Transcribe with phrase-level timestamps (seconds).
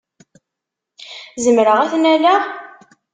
[1.43, 2.41] Zemreɣ ad t-nnaleɣ?